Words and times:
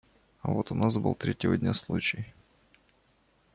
А 0.41 0.49
вот 0.49 0.71
у 0.71 0.75
нас 0.75 0.97
был 0.97 1.13
третьего 1.13 1.55
дня 1.55 1.75
случай 1.75 2.33